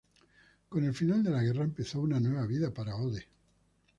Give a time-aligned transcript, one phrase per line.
[0.67, 3.27] Con el final de la guerra empezó una nueva vida para Ode.